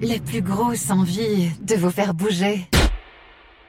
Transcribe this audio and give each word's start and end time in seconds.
la 0.00 0.18
plus 0.18 0.42
grosse 0.42 0.90
envie 0.90 1.50
de 1.60 1.76
vous 1.76 1.90
faire 1.90 2.14
bouger. 2.14 2.66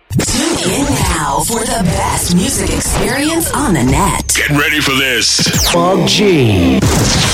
Tune 0.09 0.71
in 0.71 0.85
now 1.17 1.39
for 1.45 1.59
the 1.59 1.83
best 1.83 2.35
music 2.35 2.69
experience 2.73 3.51
on 3.53 3.73
the 3.73 3.83
net. 3.83 4.33
Get 4.35 4.49
ready 4.51 4.79
for 4.79 4.95
this. 4.95 5.41
4G. 5.71 7.24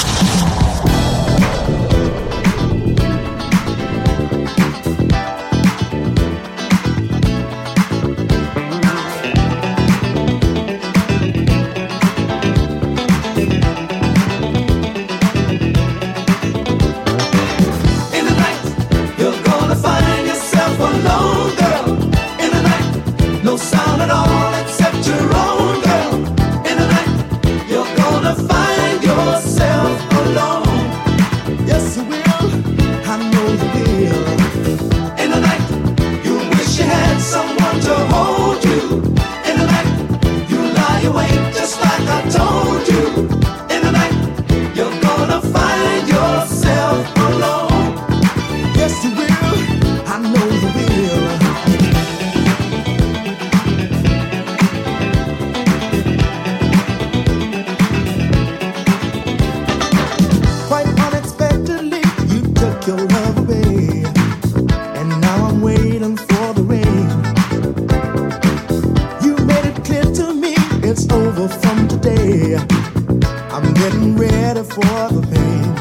I'm 72.58 73.74
getting 73.76 74.18
ready 74.18 74.62
for 74.64 75.10
the 75.16 75.22
pain. 75.32 75.76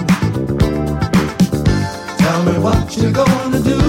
Tell 2.18 2.42
me 2.44 2.58
what 2.58 2.96
you're 2.96 3.12
gonna 3.12 3.60
do 3.60 3.80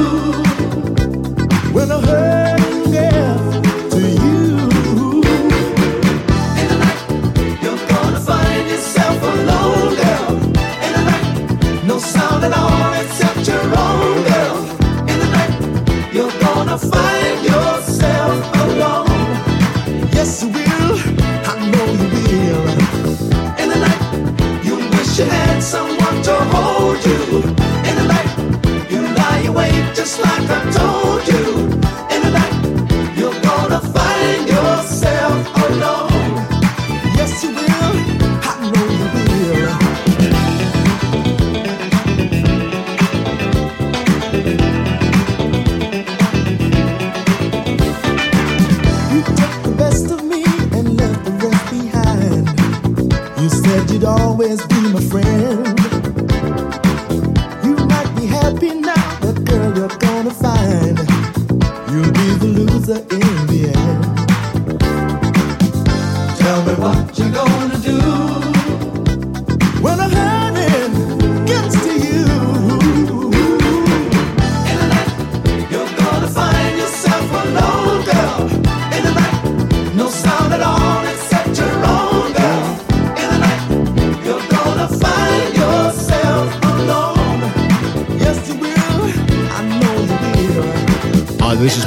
when 1.72 1.90
the 1.90 2.00
hurting 2.00 2.92
gets 2.92 3.94
to 3.94 4.02
you. 4.02 4.58
In 6.58 6.66
the 6.72 6.78
night, 6.84 7.02
you're 7.62 7.84
gonna 7.88 8.20
find 8.20 8.68
yourself 8.68 9.22
alone, 9.22 9.96
girl. 9.96 10.32
In 10.86 10.92
the 10.98 11.04
night, 11.12 11.86
no 11.86 12.00
sound 12.00 12.44
at 12.46 12.54
all 12.54 12.94
except 13.02 13.48
your 13.48 13.62
own, 13.62 14.24
girl. 14.32 14.58
In 15.12 15.20
the 15.20 15.30
night, 15.38 15.54
you're 16.14 16.36
gonna 16.40 16.78
find 16.80 17.44
yourself 17.46 18.56
alone. 18.66 19.08
Yes, 20.14 20.44
you 25.22 25.30
had 25.30 25.62
someone 25.62 26.24
to 26.24 26.36
hold 26.54 27.06
you. 27.06 27.38
In 27.90 27.96
the 28.00 28.06
night, 28.14 28.32
you 28.92 29.02
lie 29.02 29.44
awake 29.48 29.94
just 29.94 30.20
like 30.20 30.50
I 30.50 30.72
told 30.72 31.28
you. 31.28 31.31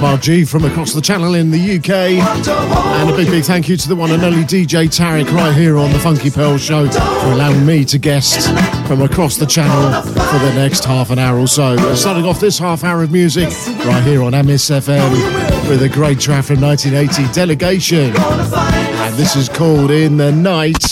Hi, 0.05 0.17
this 0.17 0.21
is 0.21 0.21
Mark 0.21 0.21
G 0.23 0.45
from 0.45 0.65
across 0.65 0.93
the 0.93 1.01
channel 1.01 1.35
in 1.35 1.51
the 1.51 1.77
UK. 1.77 2.19
Want 2.19 2.45
to 2.45 2.55
hold 2.55 3.01
And 3.01 3.11
a 3.11 3.17
big, 3.17 3.29
big 3.29 3.45
thank 3.45 3.69
you 3.69 3.77
to 3.77 3.89
the 3.89 3.97
one 3.97 4.11
and 4.11 4.23
only 4.23 4.43
DJ 4.43 4.87
Tarek 4.87 5.33
right 5.33 5.55
here 5.55 5.79
on 5.79 5.93
the 5.93 5.99
Funky 5.99 6.31
Pearl 6.31 6.59
Show 6.59 6.89
for 6.89 7.33
allowing 7.33 7.65
me 7.65 7.85
to 7.87 7.99
guest 7.99 8.51
from 8.87 9.01
across 9.03 9.37
the 9.37 9.47
channel 9.47 10.03
for 10.03 10.39
the 10.39 10.53
next 10.55 10.85
half 10.85 11.11
an 11.11 11.19
hour 11.19 11.39
or 11.39 11.49
so. 11.49 11.77
We're 11.77 11.97
starting 11.97 12.25
off 12.27 12.39
this 12.39 12.59
half 12.59 12.85
hour 12.85 13.03
of 13.03 13.13
music 13.13 13.49
right 13.87 14.03
here 14.03 14.23
on 14.23 14.33
MSFM 14.33 15.69
with 15.69 15.83
a 15.83 15.89
great 15.89 16.21
track 16.21 16.45
from 16.45 16.61
1980, 16.61 17.33
Delegation. 17.33 18.13
And 18.17 19.15
this 19.15 19.37
is 19.37 19.49
called 19.49 19.91
In 19.91 20.19
the 20.19 20.33
Night. 20.33 20.85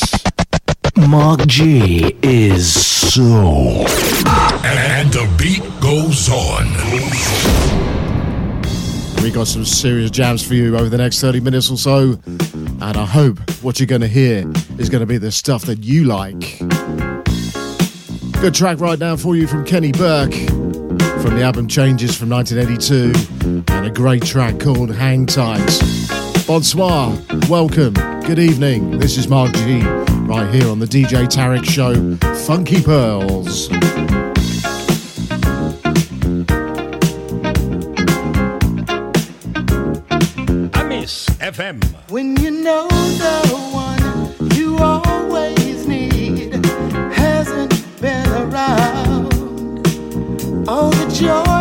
Mark 1.09 1.47
G 1.47 2.17
is 2.23 2.73
so. 3.13 3.85
And 4.65 5.13
the 5.13 5.29
beat 5.37 5.63
goes 5.81 6.29
on. 6.31 7.92
We 9.23 9.31
got 9.31 9.47
some 9.47 9.65
serious 9.65 10.11
jams 10.11 10.45
for 10.45 10.55
you 10.55 10.77
over 10.77 10.89
the 10.89 10.99
next 10.99 11.21
30 11.21 11.41
minutes 11.41 11.71
or 11.71 11.79
so. 11.79 12.19
And 12.27 12.97
I 12.97 13.07
hope 13.07 13.39
what 13.63 13.79
you're 13.79 13.87
going 13.87 14.01
to 14.01 14.09
hear 14.09 14.51
is 14.79 14.89
going 14.89 15.01
to 15.01 15.07
be 15.07 15.17
the 15.17 15.31
stuff 15.31 15.63
that 15.67 15.85
you 15.85 16.05
like. 16.05 16.59
Good 18.41 18.53
track 18.53 18.81
right 18.81 18.99
now 18.99 19.15
for 19.15 19.37
you 19.37 19.47
from 19.47 19.65
Kenny 19.65 19.93
Burke 19.93 20.35
from 21.23 21.37
the 21.37 21.43
album 21.43 21.69
Changes 21.69 22.17
from 22.17 22.31
1982. 22.31 23.65
And 23.73 23.87
a 23.87 23.91
great 23.91 24.25
track 24.25 24.59
called 24.59 24.93
Hang 24.93 25.27
Tight. 25.27 25.81
Bonsoir, 26.49 27.17
welcome, 27.49 27.95
good 28.27 28.41
evening. 28.41 28.99
This 28.99 29.17
is 29.17 29.29
Mark 29.29 29.53
G 29.53 29.83
right 30.27 30.53
here 30.53 30.69
on 30.69 30.81
the 30.81 30.87
DJ 30.87 31.27
Tarek 31.27 31.65
Show, 31.65 32.17
Funky 32.45 32.83
Pearls. 32.83 33.69
FM. 41.53 41.83
When 42.09 42.35
you 42.37 42.51
know 42.51 42.89
the 42.89 43.37
one 43.73 44.55
you 44.57 44.79
always 44.79 45.87
need 45.87 46.55
hasn't 47.13 47.75
been 48.01 48.29
around, 48.45 49.87
all 50.67 50.91
the 50.91 51.07
joy 51.15 51.52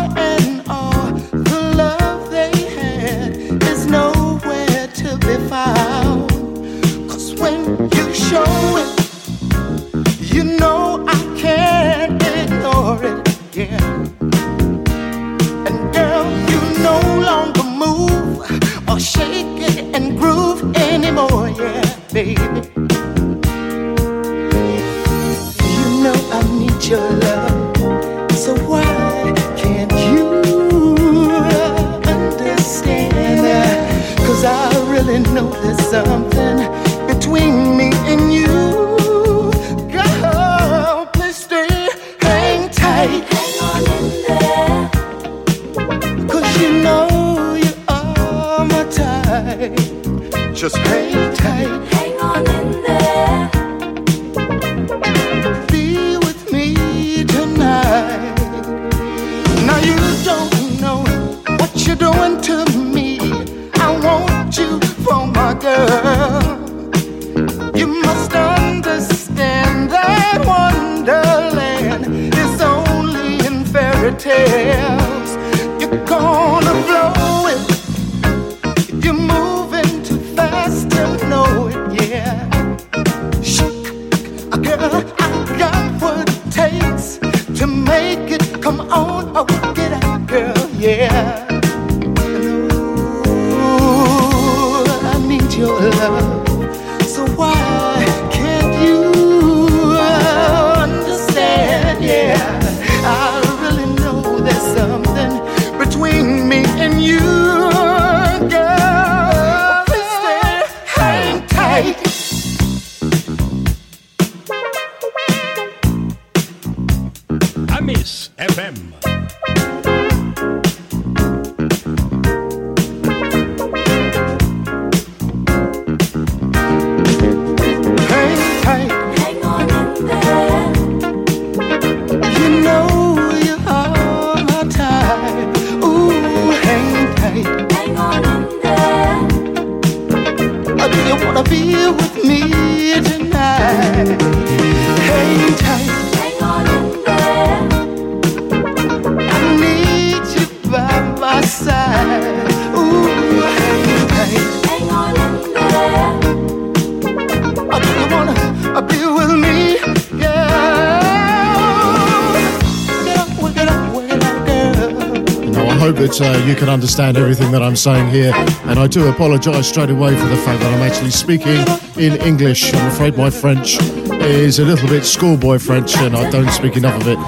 understand 166.72 167.16
everything 167.16 167.52
that 167.52 167.62
I'm 167.62 167.76
saying 167.76 168.08
here, 168.08 168.32
and 168.64 168.78
I 168.78 168.86
do 168.86 169.08
apologise 169.08 169.68
straight 169.68 169.90
away 169.90 170.16
for 170.16 170.26
the 170.26 170.36
fact 170.38 170.60
that 170.60 170.72
I'm 170.72 170.82
actually 170.82 171.10
speaking 171.10 171.58
in 171.96 172.20
English. 172.22 172.72
I'm 172.74 172.88
afraid 172.88 173.16
my 173.16 173.30
French 173.30 173.76
is 174.22 174.58
a 174.58 174.64
little 174.64 174.88
bit 174.88 175.04
schoolboy 175.04 175.58
French, 175.58 175.96
and 175.98 176.16
I 176.16 176.30
don't 176.30 176.50
speak 176.50 176.76
enough 176.76 177.00
of 177.00 177.08
it. 177.08 177.18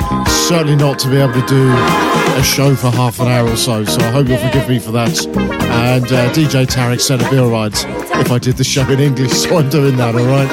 Certainly 0.49 0.77
not 0.77 0.99
to 1.01 1.11
be 1.11 1.17
able 1.17 1.35
to 1.35 1.47
do 1.47 1.71
a 1.73 2.43
show 2.43 2.75
for 2.75 2.91
half 2.91 3.21
an 3.21 3.29
hour 3.29 3.49
or 3.49 3.57
so, 3.57 3.85
so 3.85 4.01
I 4.01 4.11
hope 4.11 4.29
you'll 4.29 4.39
forgive 4.39 4.69
me 4.69 4.79
for 4.79 4.93
that. 4.93 5.27
And 5.27 6.07
uh, 6.07 6.33
DJ 6.33 6.67
Tarek 6.67 7.01
said 7.01 7.21
it'd 7.21 7.31
be 7.31 7.39
alright 7.39 7.75
if 8.19 8.31
I 8.31 8.39
did 8.39 8.57
the 8.57 8.65
show 8.65 8.89
in 8.89 9.01
English, 9.01 9.33
so 9.43 9.59
I'm 9.59 9.69
doing 9.69 9.97
that, 9.97 10.15
alright? 10.15 10.49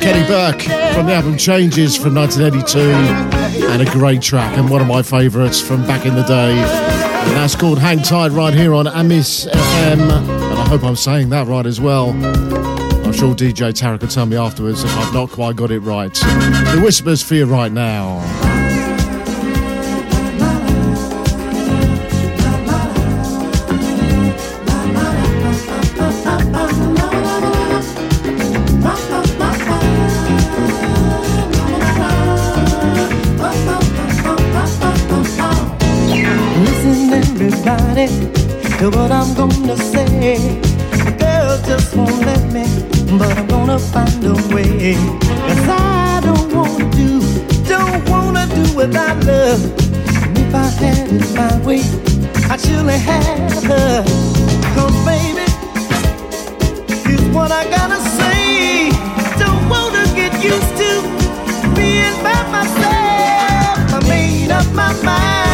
Kenny 0.00 0.26
Burke 0.26 0.62
from 0.94 1.06
the 1.06 1.12
album 1.12 1.36
Changes 1.36 1.96
from 1.96 2.14
1982, 2.14 2.78
and 3.66 3.82
a 3.82 3.90
great 3.92 4.22
track, 4.22 4.56
and 4.56 4.70
one 4.70 4.80
of 4.80 4.86
my 4.86 5.02
favourites 5.02 5.60
from 5.60 5.86
back 5.86 6.06
in 6.06 6.14
the 6.14 6.22
day. 6.22 7.09
And 7.26 7.36
that's 7.36 7.54
called 7.54 7.78
Hang 7.78 8.02
Tight 8.02 8.32
right 8.32 8.54
here 8.54 8.74
on 8.74 8.86
Amis 8.86 9.46
FM, 9.46 10.00
and 10.00 10.58
I 10.58 10.68
hope 10.68 10.82
I'm 10.82 10.96
saying 10.96 11.30
that 11.30 11.46
right 11.46 11.66
as 11.66 11.80
well. 11.80 12.10
I'm 12.10 13.12
sure 13.12 13.34
DJ 13.34 13.72
Tarek 13.72 14.00
will 14.00 14.08
tell 14.08 14.26
me 14.26 14.36
afterwards 14.36 14.84
if 14.84 14.96
I've 14.96 15.12
not 15.14 15.30
quite 15.30 15.56
got 15.56 15.70
it 15.70 15.80
right. 15.80 16.12
The 16.14 16.80
Whispers 16.82 17.22
for 17.22 17.34
you 17.34 17.46
right 17.46 17.72
now. 17.72 18.59
To 38.80 38.88
what 38.88 39.12
I'm 39.12 39.34
gonna 39.34 39.76
say. 39.76 40.38
Girl 41.18 41.60
just 41.68 41.94
won't 41.94 42.18
let 42.24 42.42
me, 42.50 42.64
but 43.18 43.36
I'm 43.36 43.46
gonna 43.46 43.78
find 43.78 44.24
a 44.24 44.32
way. 44.54 44.94
Cause 45.46 45.68
I 45.68 46.20
don't 46.24 46.50
wanna 46.50 46.90
do, 46.90 47.20
don't 47.68 48.02
wanna 48.08 48.46
do 48.56 48.64
without 48.74 49.22
love. 49.24 49.62
And 50.24 50.38
if 50.38 50.54
I 50.54 50.66
had 50.80 51.12
it 51.12 51.34
my 51.34 51.54
way, 51.66 51.82
I'd 52.50 52.58
surely 52.58 52.98
have 53.10 53.64
her. 53.64 54.02
Cause 54.74 54.96
baby, 55.04 55.46
here's 57.04 57.28
what 57.34 57.52
I 57.52 57.64
gotta 57.76 58.00
say. 58.18 58.88
Don't 59.38 59.68
wanna 59.68 60.04
get 60.14 60.32
used 60.42 60.74
to 60.80 60.90
being 61.76 62.16
by 62.24 62.40
myself. 62.56 63.92
I 63.96 63.98
made 64.08 64.50
up 64.50 64.66
my 64.72 64.92
mind 65.02 65.49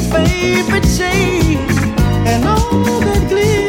favorite 0.00 0.86
shade, 0.86 1.58
and 2.26 2.44
all 2.44 3.00
that 3.00 3.28
glitters 3.28 3.59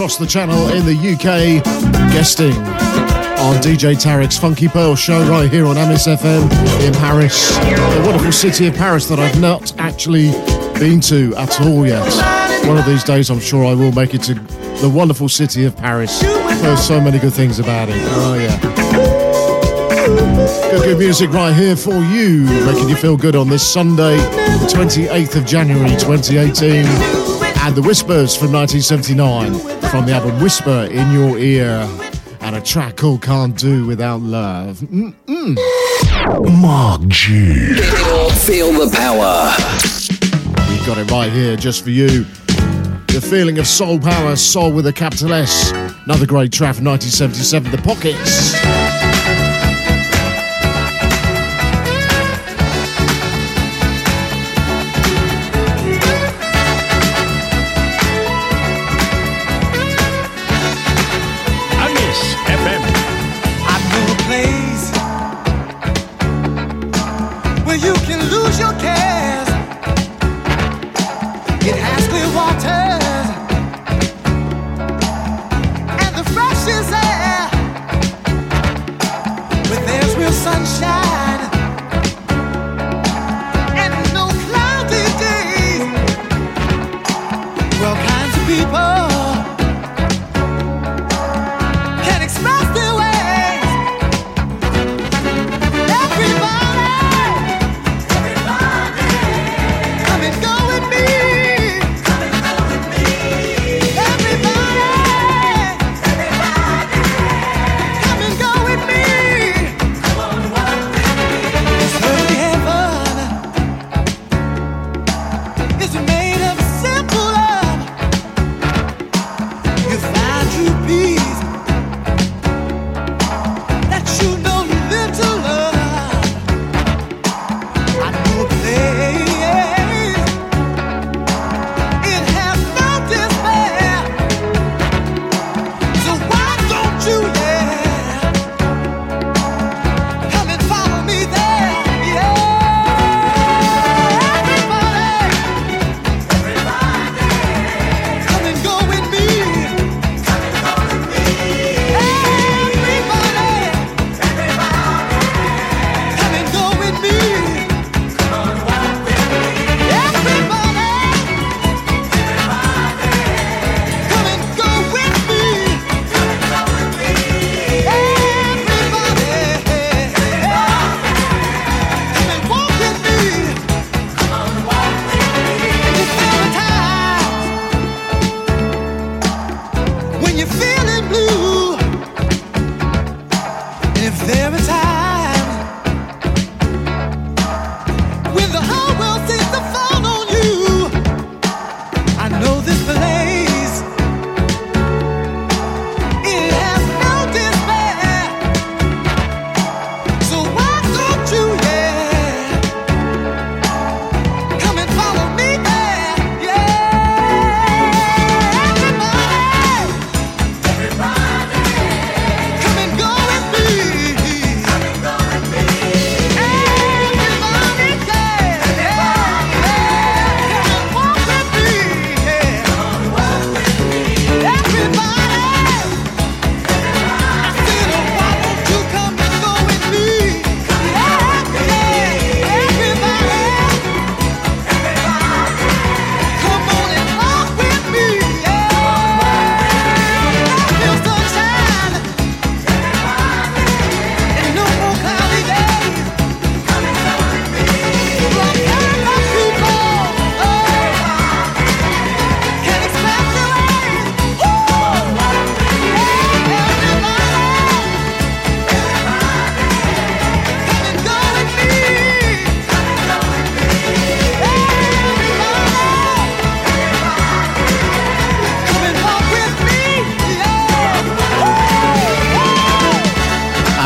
across 0.00 0.16
the 0.16 0.26
channel 0.26 0.68
in 0.70 0.86
the 0.86 0.96
UK, 0.96 1.62
guesting 2.10 2.54
on 3.44 3.54
DJ 3.56 3.94
Tarek's 3.94 4.38
Funky 4.38 4.66
Pearl 4.66 4.96
show 4.96 5.28
right 5.28 5.50
here 5.50 5.66
on 5.66 5.76
Amis 5.76 6.06
FM 6.06 6.44
in 6.82 6.94
Paris, 6.94 7.54
the 7.58 8.02
wonderful 8.06 8.32
city 8.32 8.66
of 8.66 8.74
Paris 8.74 9.06
that 9.08 9.18
I've 9.18 9.38
not 9.42 9.78
actually 9.78 10.30
been 10.80 11.02
to 11.02 11.36
at 11.36 11.60
all 11.60 11.86
yet. 11.86 12.08
One 12.66 12.78
of 12.78 12.86
these 12.86 13.04
days, 13.04 13.28
I'm 13.28 13.40
sure 13.40 13.66
I 13.66 13.74
will 13.74 13.92
make 13.92 14.14
it 14.14 14.22
to 14.22 14.32
the 14.80 14.88
wonderful 14.88 15.28
city 15.28 15.66
of 15.66 15.76
Paris. 15.76 16.18
There's 16.20 16.82
so 16.82 16.98
many 16.98 17.18
good 17.18 17.34
things 17.34 17.58
about 17.58 17.90
it. 17.90 17.96
Oh, 17.98 18.36
yeah. 18.36 18.58
Good, 20.70 20.82
good 20.82 20.98
music 20.98 21.30
right 21.30 21.54
here 21.54 21.76
for 21.76 22.00
you, 22.04 22.44
making 22.64 22.88
you 22.88 22.96
feel 22.96 23.18
good 23.18 23.36
on 23.36 23.50
this 23.50 23.70
Sunday, 23.70 24.16
the 24.16 24.72
28th 24.72 25.36
of 25.36 25.44
January 25.44 25.90
2018. 25.90 26.86
And 27.62 27.76
The 27.76 27.82
Whispers 27.82 28.34
from 28.34 28.52
1979 28.52 29.79
from 29.90 30.06
the 30.06 30.12
album 30.12 30.40
Whisper 30.40 30.88
in 30.90 31.10
Your 31.10 31.36
Ear. 31.36 31.88
And 32.40 32.54
a 32.56 32.60
track 32.60 32.96
called 32.96 33.22
Can't 33.22 33.56
Do 33.58 33.86
Without 33.86 34.20
Love. 34.20 34.78
Mm-mm. 34.78 35.56
Mark 36.60 37.02
G. 37.08 37.74
Feel 38.46 38.72
the 38.72 38.88
power. 38.94 39.52
We've 40.70 40.86
got 40.86 40.96
it 40.98 41.10
right 41.10 41.32
here 41.32 41.56
just 41.56 41.82
for 41.82 41.90
you. 41.90 42.24
The 43.08 43.20
feeling 43.20 43.58
of 43.58 43.66
soul 43.66 43.98
power, 43.98 44.36
soul 44.36 44.72
with 44.72 44.86
a 44.86 44.92
capital 44.92 45.32
S. 45.32 45.72
Another 46.04 46.26
great 46.26 46.52
track 46.52 46.76
from 46.76 46.84
1977, 46.84 47.72
The 47.72 47.78
Pockets. 47.78 48.89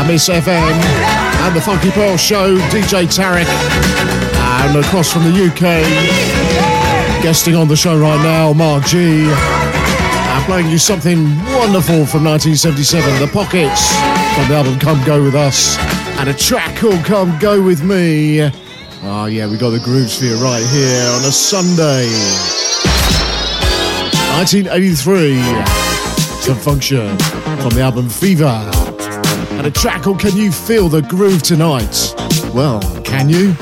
Amis 0.05 0.29
FM 0.29 0.53
and 0.53 1.55
the 1.55 1.61
Funky 1.61 1.89
Pearl 1.89 2.15
Show, 2.15 2.57
DJ 2.69 3.07
Tarek. 3.07 3.47
And 4.37 4.77
across 4.77 5.11
from 5.11 5.23
the 5.23 5.31
UK, 5.31 5.81
guesting 7.23 7.55
on 7.55 7.67
the 7.67 7.75
show 7.75 7.99
right 7.99 8.21
now, 8.21 8.53
Mark 8.53 8.85
G. 8.85 9.25
I'm 9.27 10.43
playing 10.43 10.69
you 10.69 10.77
something 10.77 11.25
wonderful 11.57 12.05
from 12.05 12.23
1977, 12.23 13.19
The 13.19 13.25
Pockets, 13.33 13.89
from 14.35 14.47
the 14.47 14.55
album 14.55 14.77
Come 14.77 15.03
Go 15.05 15.23
With 15.23 15.33
Us, 15.33 15.75
and 16.19 16.29
a 16.29 16.35
track 16.35 16.77
called 16.77 17.03
Come 17.03 17.39
Go 17.39 17.59
With 17.63 17.81
Me. 17.81 18.43
Oh, 19.01 19.25
yeah, 19.25 19.47
we 19.47 19.57
got 19.57 19.71
the 19.71 19.79
grooves 19.79 20.19
for 20.19 20.25
you 20.25 20.35
right 20.35 20.63
here 20.67 21.09
on 21.13 21.25
a 21.25 21.31
Sunday. 21.31 22.05
1983. 24.37 25.41
Con 26.45 26.55
Funk 26.57 26.83
Shun 26.83 27.17
from 27.57 27.71
the 27.71 27.81
album 27.81 28.07
Fever. 28.07 28.74
A 29.65 29.71
track 29.71 30.03
called 30.03 30.19
Can 30.19 30.37
You 30.37 30.51
Feel 30.51 30.89
the 30.89 31.01
Groove 31.01 31.41
Tonight? 31.41 32.13
Well, 32.53 32.79
can 33.01 33.29
you? 33.29 33.55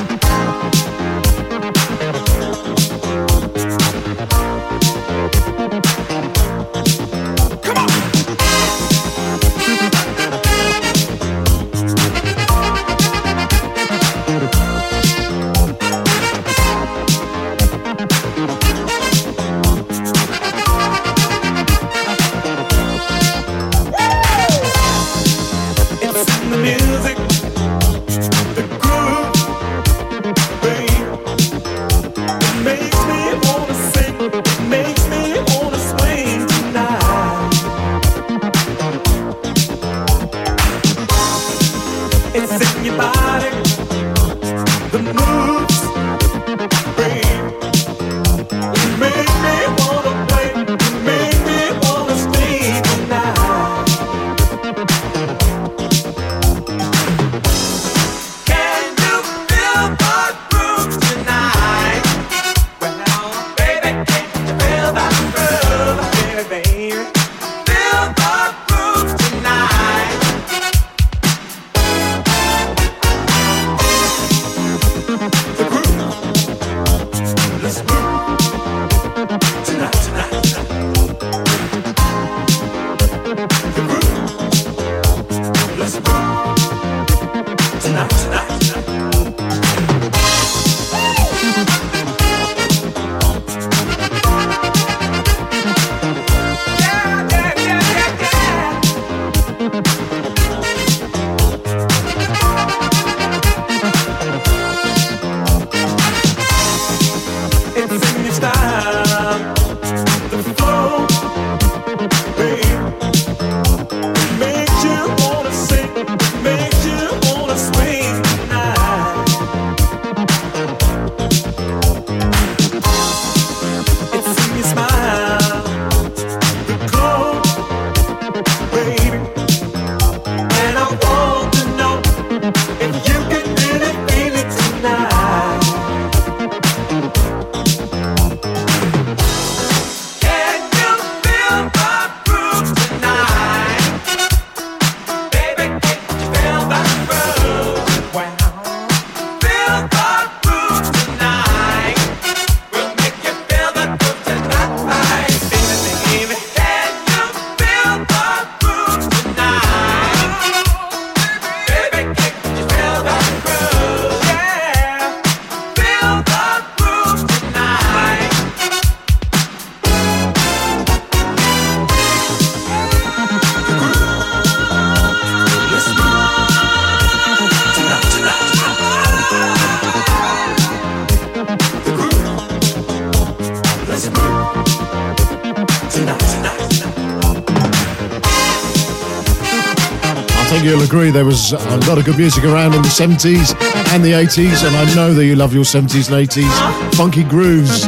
Agree 190.83 191.09
there 191.09 191.25
was 191.25 191.53
uh, 191.53 191.57
a 191.57 191.89
lot 191.89 191.97
of 191.97 192.05
good 192.05 192.17
music 192.17 192.43
around 192.43 192.73
in 192.73 192.81
the 192.81 192.87
70s 192.87 193.55
and 193.93 194.03
the 194.03 194.11
80s, 194.11 194.65
and 194.65 194.75
I 194.75 194.93
know 194.95 195.13
that 195.13 195.25
you 195.25 195.35
love 195.35 195.53
your 195.53 195.63
70s 195.63 196.11
and 196.11 196.29
80s. 196.29 196.95
Funky 196.95 197.23
grooves 197.23 197.85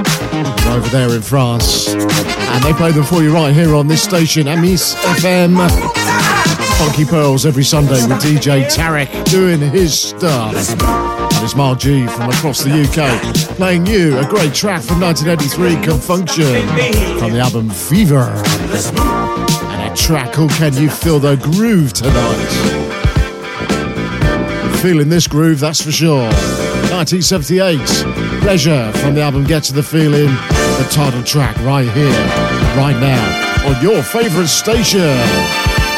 over 0.69 0.87
there 0.89 1.11
in 1.11 1.21
France. 1.21 1.89
And 1.89 2.63
they 2.63 2.73
play 2.73 2.91
them 2.91 3.03
for 3.03 3.21
you 3.21 3.33
right 3.33 3.53
here 3.53 3.75
on 3.75 3.87
this 3.87 4.01
station, 4.01 4.47
Amis 4.47 4.95
FM. 4.95 5.55
Funky 6.77 7.05
Pearls 7.05 7.45
every 7.45 7.63
Sunday 7.63 8.01
with 8.07 8.21
DJ 8.21 8.65
Tarek 8.65 9.25
doing 9.25 9.59
his 9.59 9.97
stuff. 9.97 10.55
And 10.55 11.43
it's 11.43 11.55
Mark 11.55 11.79
G 11.79 12.07
from 12.07 12.29
across 12.29 12.63
the 12.63 12.71
UK 12.71 13.55
playing 13.57 13.85
you 13.85 14.17
a 14.17 14.25
great 14.25 14.53
track 14.53 14.81
from 14.81 14.99
1983, 15.01 15.85
Con 15.85 15.99
Funk 15.99 16.29
Shun, 16.29 16.67
from 17.19 17.31
the 17.31 17.39
album 17.39 17.69
Fever. 17.69 19.14
Track 20.05 20.33
called 20.33 20.51
Can 20.51 20.71
You 20.75 20.87
Feel 20.87 21.17
the 21.17 21.35
Groove 21.35 21.91
Tonight? 21.91 22.75
feeling 24.83 25.09
this 25.09 25.27
groove, 25.27 25.59
that's 25.59 25.81
for 25.81 25.91
sure. 25.91 26.29
1978, 26.93 27.79
Pleasure 28.41 28.91
from 28.97 29.15
the 29.15 29.21
album 29.21 29.45
Get 29.45 29.63
to 29.63 29.73
the 29.73 29.81
Feeling, 29.81 30.27
the 30.27 30.87
title 30.91 31.23
track 31.23 31.57
right 31.61 31.89
here, 31.89 32.11
right 32.77 32.95
now, 32.99 33.67
on 33.67 33.81
your 33.81 34.03
favourite 34.03 34.45
station, 34.45 35.01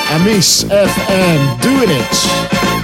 Amis 0.10 0.64
FM, 0.64 1.62
doing 1.62 1.90
it. 1.90 2.77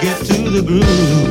get 0.00 0.16
to 0.26 0.50
the 0.50 0.62
groove. 0.62 1.29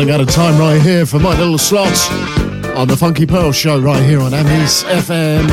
Running 0.00 0.14
out 0.14 0.20
of 0.22 0.30
time 0.30 0.58
right 0.58 0.80
here 0.80 1.04
for 1.04 1.18
my 1.18 1.38
little 1.38 1.58
slot 1.58 1.92
on 2.74 2.88
the 2.88 2.96
Funky 2.96 3.26
Pearl 3.26 3.52
Show 3.52 3.78
right 3.78 4.02
here 4.02 4.18
on 4.18 4.32
Emmys 4.32 4.82
FM. 4.84 5.46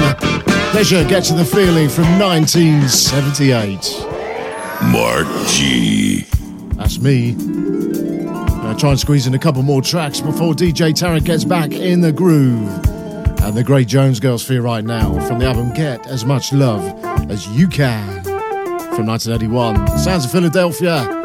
Pleasure, 0.71 1.03
get 1.03 1.25
to 1.25 1.33
the 1.33 1.43
feeling 1.43 1.89
from 1.89 2.05
1978. 2.17 4.05
Mark 4.89 5.27
G. 5.49 6.21
That's 6.75 6.97
me. 6.97 7.33
Gonna 7.33 8.77
try 8.77 8.91
and 8.91 8.99
squeeze 8.99 9.27
in 9.27 9.33
a 9.33 9.39
couple 9.39 9.63
more 9.63 9.81
tracks 9.81 10.21
before 10.21 10.53
DJ 10.53 10.93
Tarek 10.93 11.25
gets 11.25 11.43
back 11.43 11.73
in 11.73 11.99
the 11.99 12.13
groove. 12.13 12.69
And 13.41 13.53
the 13.53 13.65
great 13.65 13.89
Jones 13.89 14.21
Girls 14.21 14.45
for 14.45 14.53
you 14.53 14.61
right 14.61 14.85
now 14.85 15.27
from 15.27 15.39
the 15.39 15.45
album 15.45 15.73
Get 15.73 16.07
As 16.07 16.23
Much 16.23 16.53
Love 16.53 16.85
As 17.29 17.49
You 17.49 17.67
Can 17.67 18.23
from 18.23 19.07
1981. 19.07 19.97
Sounds 19.97 20.23
of 20.23 20.31
Philadelphia 20.31 21.16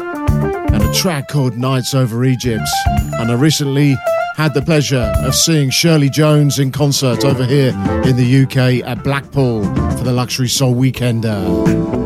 track 0.93 1.27
called 1.27 1.57
Nights 1.57 1.95
Over 1.95 2.23
Egypt. 2.23 2.67
And 3.13 3.31
I 3.31 3.33
recently 3.33 3.97
had 4.35 4.53
the 4.53 4.61
pleasure 4.61 5.11
of 5.17 5.33
seeing 5.33 5.69
Shirley 5.69 6.09
Jones 6.09 6.59
in 6.59 6.71
concert 6.71 7.25
over 7.25 7.45
here 7.45 7.69
in 8.05 8.15
the 8.15 8.43
UK 8.43 8.87
at 8.87 9.03
Blackpool 9.03 9.63
for 9.63 10.03
the 10.03 10.13
Luxury 10.13 10.47
Soul 10.47 10.75
Weekender. 10.75 12.02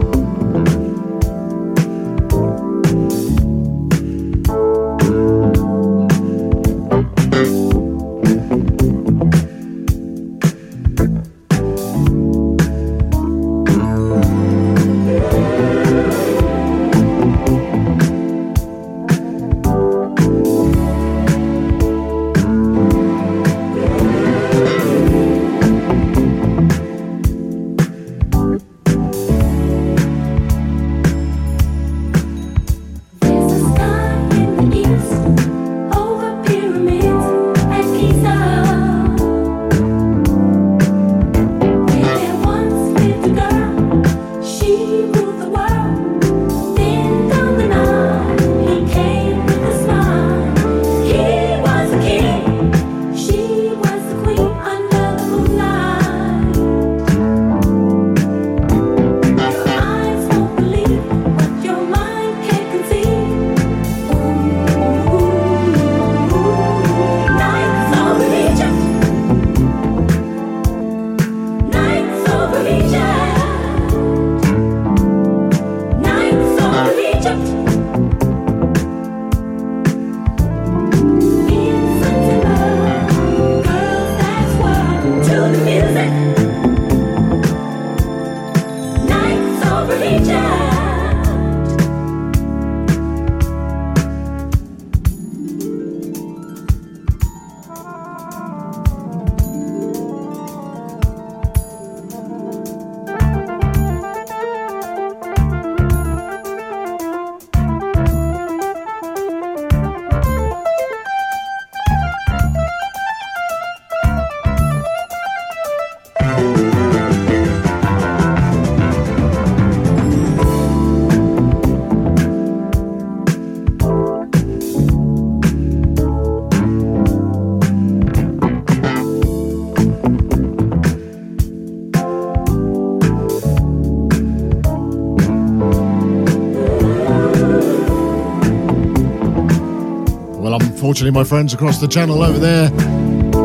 Unfortunately, 140.97 141.19
my 141.19 141.29
friends 141.29 141.53
across 141.53 141.79
the 141.79 141.87
channel 141.87 142.23
over 142.23 142.39
there 142.39 142.73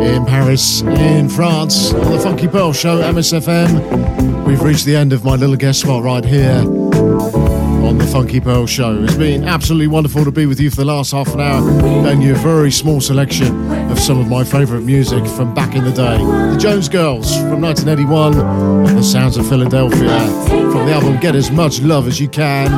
in 0.01 0.25
Paris, 0.25 0.81
in 0.81 1.29
France, 1.29 1.93
on 1.93 2.11
the 2.11 2.19
Funky 2.19 2.49
Pearl 2.49 2.73
Show, 2.73 3.03
MSFM, 3.03 4.47
we've 4.47 4.63
reached 4.63 4.87
the 4.87 4.97
end 4.97 5.13
of 5.13 5.23
my 5.23 5.37
little 5.37 5.57
guest 5.57 5.81
spot 5.81 6.03
right 6.03 6.25
here 6.25 6.61
on 6.65 7.99
the 7.99 8.07
Funky 8.07 8.41
Pearl 8.41 8.67
Show. 8.67 9.03
It's 9.03 9.17
been 9.17 9.45
absolutely 9.45 9.89
wonderful 9.89 10.25
to 10.25 10.31
be 10.31 10.47
with 10.47 10.61
you 10.61 10.71
for 10.71 10.77
the 10.77 10.87
last 10.87 11.13
half 11.13 11.35
an 11.35 11.41
hour 11.41 11.69
and 12.09 12.23
your 12.23 12.37
very 12.37 12.71
small 12.71 13.03
selection 13.03 13.71
of 13.91 13.99
some 13.99 14.19
of 14.19 14.29
my 14.29 14.45
favourite 14.45 14.85
music 14.85 15.27
from 15.27 15.53
back 15.53 15.75
in 15.75 15.85
the 15.85 15.93
day. 15.93 16.17
The 16.17 16.57
Jones 16.59 16.89
Girls 16.89 17.37
from 17.37 17.61
1981 17.61 18.89
and 18.89 18.97
the 18.97 19.03
Sounds 19.03 19.37
of 19.37 19.47
Philadelphia 19.47 20.09
from 20.49 20.87
the 20.87 20.95
album 20.95 21.21
Get 21.21 21.35
As 21.35 21.51
Much 21.51 21.83
Love 21.83 22.09
As 22.09 22.19
You 22.19 22.31
Can 22.31 22.73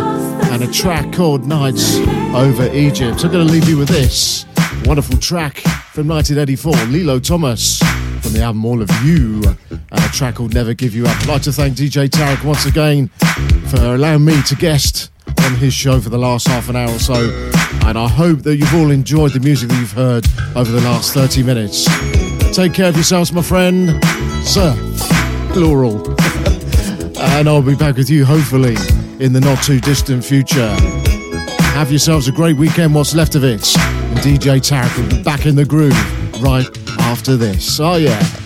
and 0.50 0.64
a 0.64 0.72
track 0.72 1.12
called 1.12 1.46
Nights 1.46 1.96
Over 2.34 2.68
Egypt. 2.74 3.24
I'm 3.24 3.30
going 3.30 3.46
to 3.46 3.52
leave 3.52 3.68
you 3.68 3.78
with 3.78 3.87
this 3.88 4.46
wonderful 4.86 5.16
track 5.18 5.58
from 5.92 6.08
1984, 6.08 6.72
Lillo 6.86 7.18
Thomas 7.18 7.78
from 8.22 8.32
the 8.32 8.42
album 8.42 8.64
All 8.64 8.82
of 8.82 8.90
You, 9.02 9.42
and 9.70 9.80
a 9.92 10.08
track 10.08 10.36
called 10.36 10.54
Never 10.54 10.74
Give 10.74 10.94
You 10.94 11.06
Up. 11.06 11.16
I'd 11.22 11.28
like 11.28 11.42
to 11.42 11.52
thank 11.52 11.74
DJ 11.76 12.08
Tarek 12.08 12.44
once 12.44 12.66
again 12.66 13.08
for 13.68 13.94
allowing 13.94 14.24
me 14.24 14.40
to 14.42 14.54
guest 14.54 15.10
on 15.44 15.54
his 15.54 15.72
show 15.72 16.00
for 16.00 16.10
the 16.10 16.18
last 16.18 16.46
half 16.48 16.68
an 16.68 16.76
hour 16.76 16.90
or 16.90 16.98
so. 16.98 17.14
And 17.86 17.98
I 17.98 18.08
hope 18.08 18.42
that 18.42 18.56
you've 18.56 18.74
all 18.74 18.90
enjoyed 18.90 19.32
the 19.32 19.40
music 19.40 19.68
that 19.70 19.78
you've 19.78 19.92
heard 19.92 20.26
over 20.56 20.70
the 20.70 20.80
last 20.82 21.14
30 21.14 21.42
minutes. 21.42 21.84
Take 22.54 22.74
care 22.74 22.88
of 22.88 22.94
yourselves, 22.94 23.32
my 23.32 23.42
friend. 23.42 24.02
Sir, 24.44 24.74
plural. 25.52 26.08
and 27.18 27.48
I'll 27.48 27.62
be 27.62 27.74
back 27.74 27.96
with 27.96 28.10
you 28.10 28.24
hopefully 28.24 28.76
in 29.18 29.32
the 29.32 29.40
not 29.40 29.62
too 29.62 29.80
distant 29.80 30.24
future. 30.24 30.74
Have 31.74 31.90
yourselves 31.90 32.28
a 32.28 32.32
great 32.32 32.56
weekend, 32.56 32.94
what's 32.94 33.14
left 33.14 33.34
of 33.34 33.44
it. 33.44 33.93
DJ 34.24 34.58
Tarek 34.58 34.96
will 34.96 35.18
be 35.18 35.22
back 35.22 35.44
in 35.44 35.54
the 35.54 35.66
groove 35.66 35.92
right 36.42 36.66
after 37.00 37.37
this. 37.37 37.78
Oh, 37.78 37.96
yeah. 37.96 38.43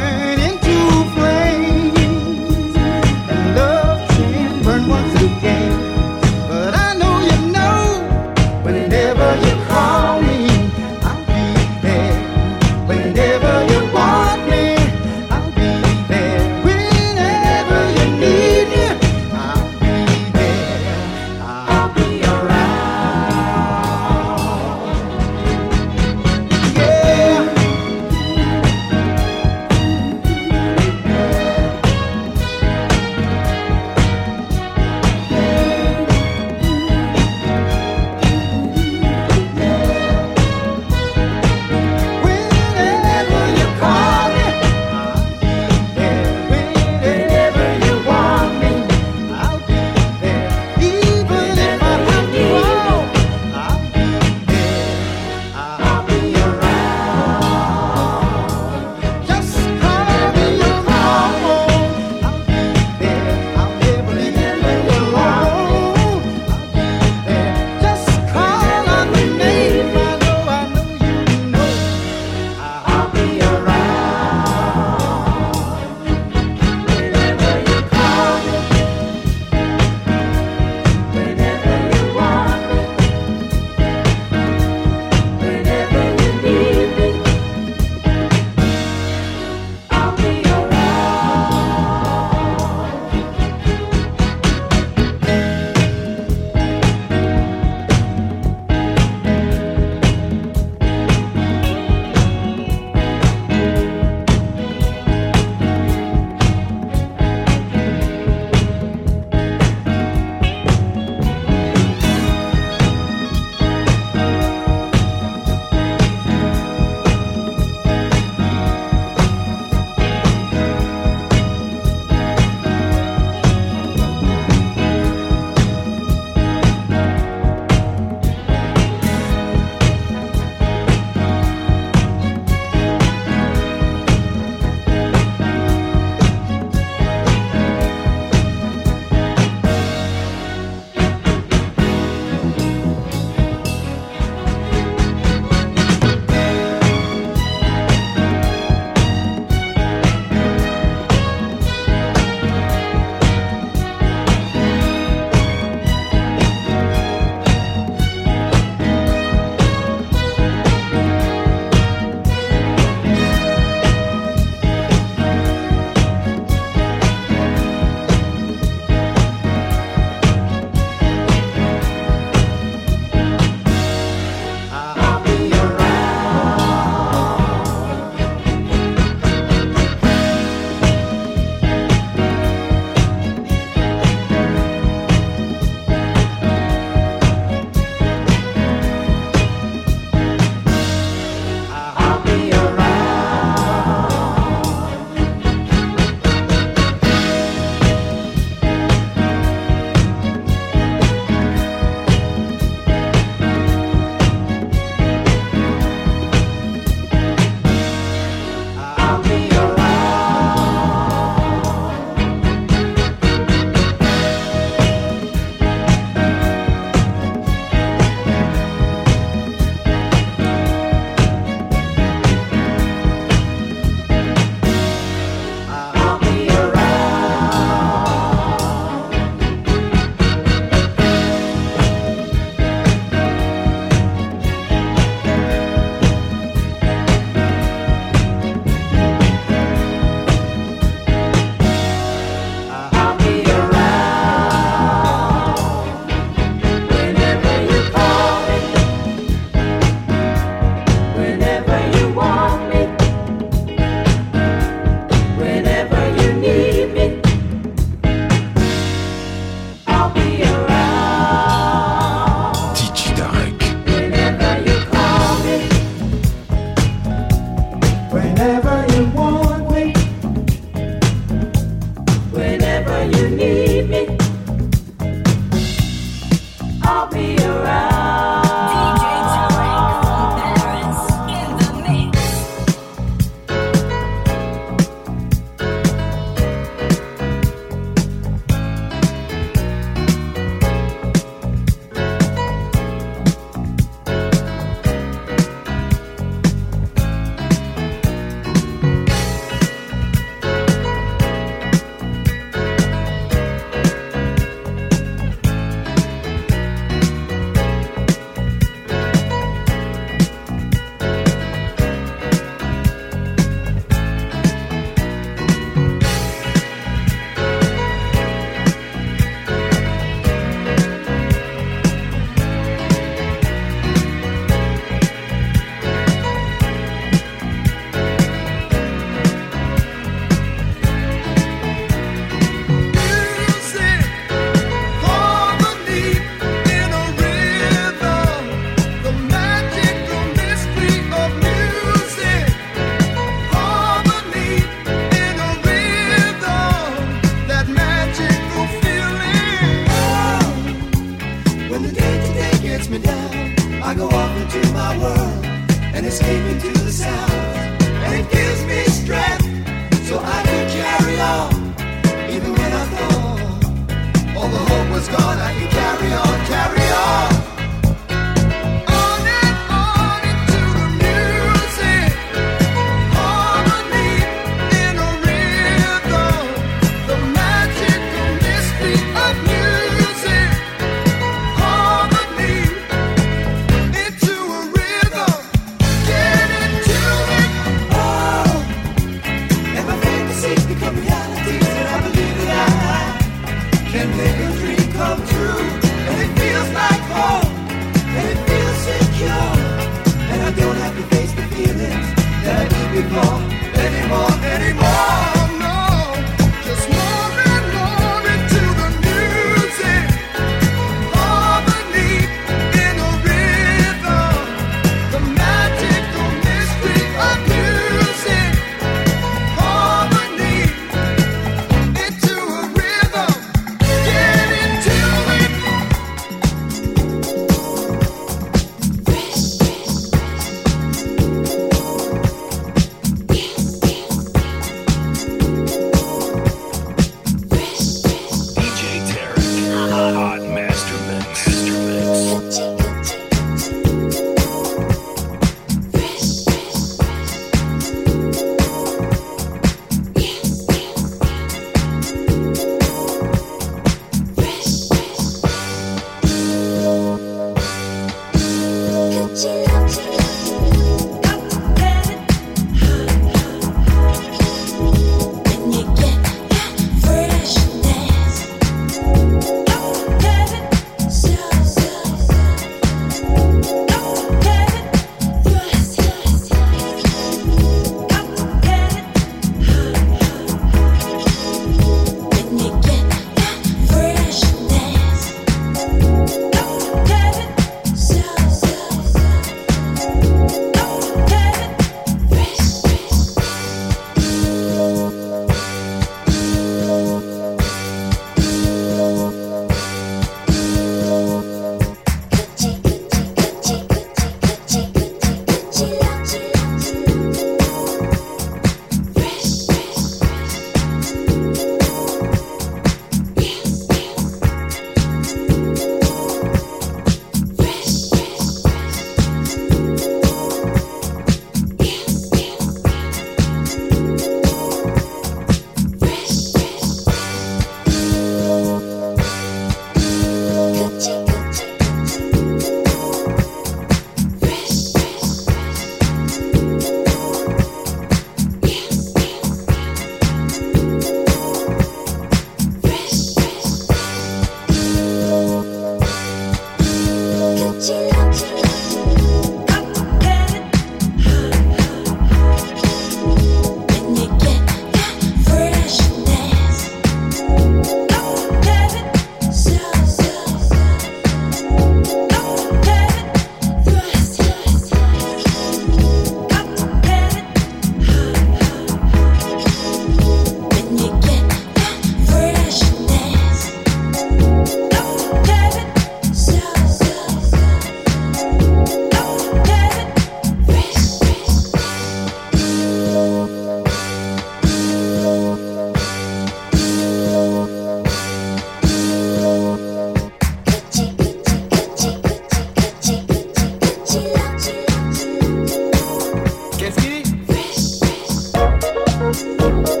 Exclusive 599.61 600.00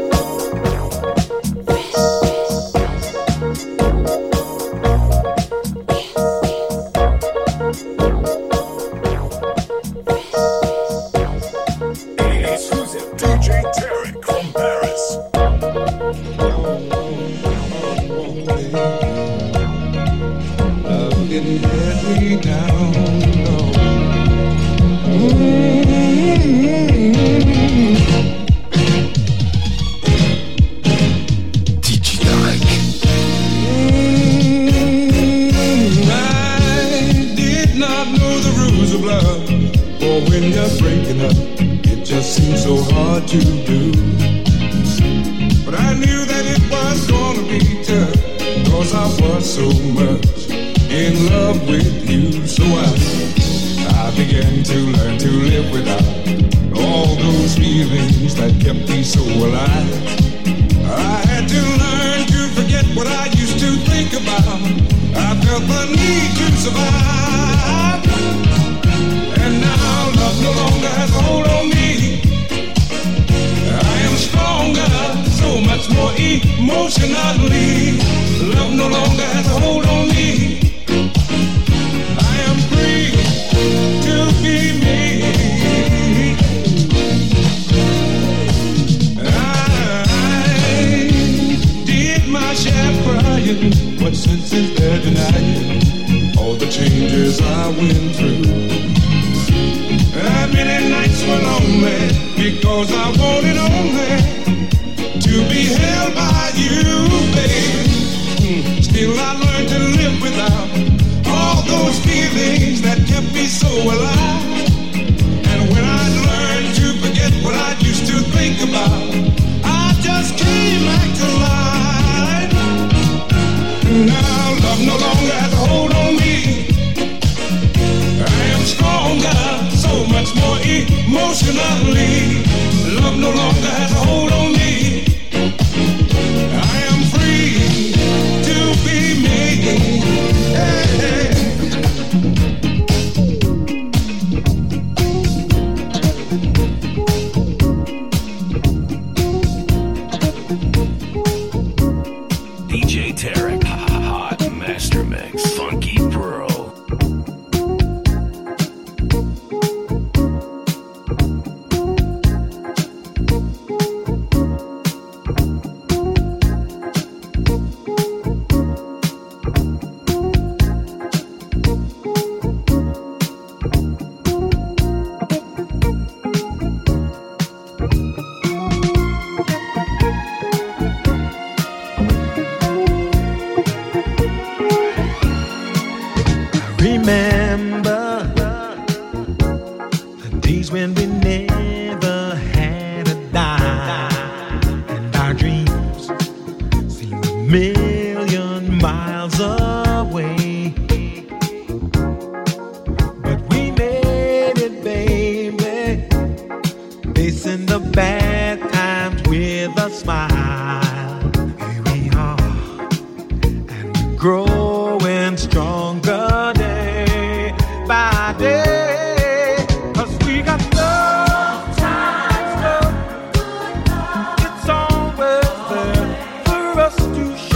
to 227.13 227.50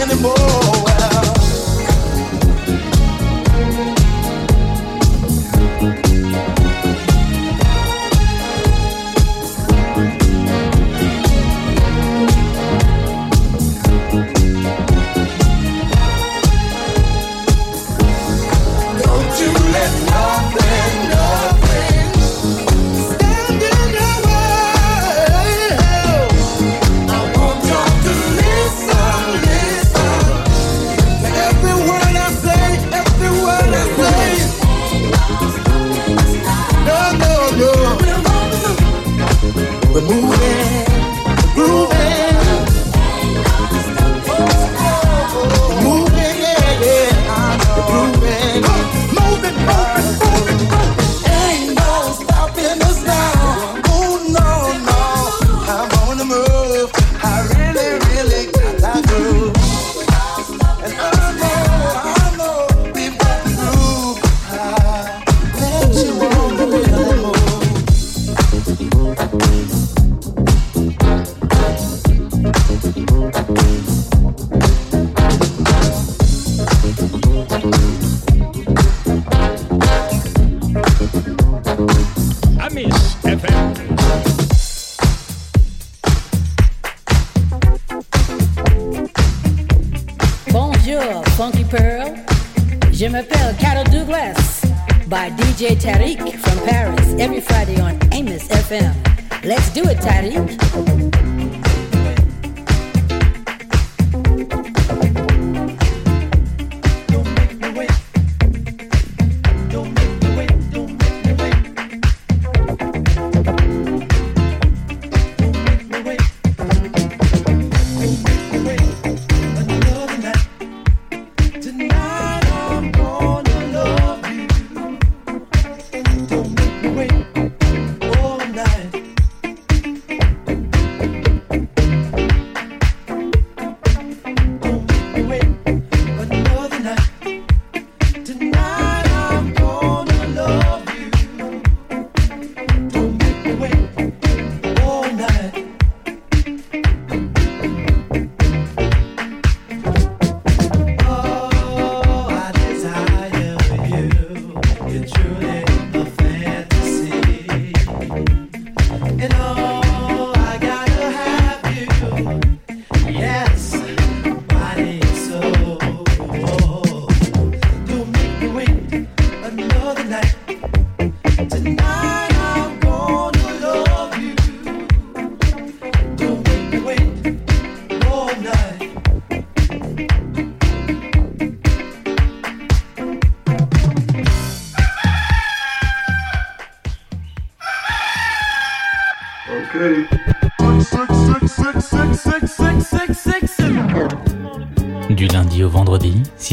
anymore. 0.00 0.79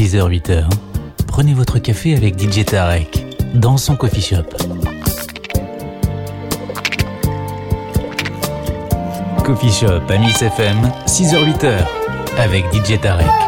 6h-8h, 0.08 0.62
hein. 0.62 0.68
prenez 1.26 1.52
votre 1.52 1.78
café 1.78 2.16
avec 2.16 2.40
DJ 2.40 2.64
Tarek 2.64 3.26
dans 3.52 3.76
son 3.76 3.94
coffee 3.94 4.22
shop. 4.22 4.44
Coffee 9.44 9.70
Shop 9.70 10.00
à 10.08 10.14
FM, 10.14 10.90
6h-8h, 11.06 11.72
avec 12.38 12.64
DJ 12.72 12.98
Tarek. 12.98 13.47